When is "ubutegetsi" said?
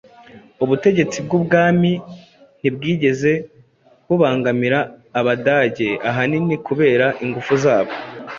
0.63-1.17